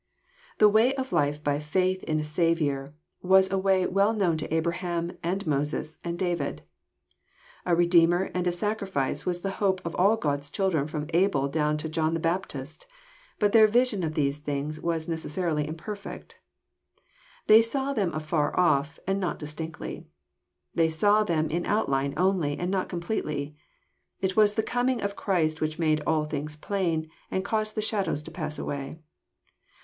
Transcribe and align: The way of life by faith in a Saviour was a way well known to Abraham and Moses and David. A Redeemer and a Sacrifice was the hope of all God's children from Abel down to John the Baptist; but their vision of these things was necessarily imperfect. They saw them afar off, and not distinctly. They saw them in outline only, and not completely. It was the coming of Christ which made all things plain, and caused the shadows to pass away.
The 0.57 0.67
way 0.67 0.95
of 0.95 1.11
life 1.11 1.43
by 1.43 1.59
faith 1.59 2.03
in 2.05 2.19
a 2.19 2.23
Saviour 2.23 2.95
was 3.21 3.51
a 3.51 3.59
way 3.59 3.85
well 3.85 4.13
known 4.13 4.35
to 4.37 4.51
Abraham 4.51 5.15
and 5.21 5.45
Moses 5.45 5.99
and 6.03 6.17
David. 6.17 6.63
A 7.67 7.75
Redeemer 7.75 8.31
and 8.33 8.47
a 8.47 8.51
Sacrifice 8.51 9.27
was 9.27 9.41
the 9.41 9.51
hope 9.61 9.79
of 9.85 9.95
all 9.97 10.17
God's 10.17 10.49
children 10.49 10.87
from 10.87 11.05
Abel 11.13 11.47
down 11.47 11.77
to 11.77 11.87
John 11.87 12.15
the 12.15 12.19
Baptist; 12.19 12.87
but 13.37 13.51
their 13.51 13.67
vision 13.67 14.03
of 14.03 14.15
these 14.15 14.39
things 14.39 14.79
was 14.79 15.07
necessarily 15.07 15.67
imperfect. 15.67 16.39
They 17.45 17.61
saw 17.61 17.93
them 17.93 18.11
afar 18.15 18.59
off, 18.59 18.97
and 19.05 19.19
not 19.19 19.37
distinctly. 19.37 20.07
They 20.73 20.89
saw 20.89 21.23
them 21.23 21.47
in 21.51 21.63
outline 21.67 22.15
only, 22.17 22.57
and 22.57 22.71
not 22.71 22.89
completely. 22.89 23.55
It 24.19 24.35
was 24.35 24.55
the 24.55 24.63
coming 24.63 24.99
of 25.03 25.15
Christ 25.15 25.61
which 25.61 25.77
made 25.77 26.01
all 26.07 26.25
things 26.25 26.55
plain, 26.55 27.07
and 27.29 27.45
caused 27.45 27.75
the 27.75 27.83
shadows 27.83 28.23
to 28.23 28.31
pass 28.31 28.57
away. 28.57 28.97